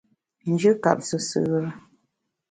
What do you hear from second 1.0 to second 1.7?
sùsù re.